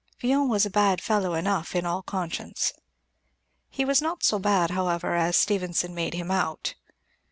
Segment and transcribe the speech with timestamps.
[0.19, 2.73] Villon was a bad fellow enough in all conscience.
[3.69, 6.73] He was not so bad, however, as Stevenson made him out.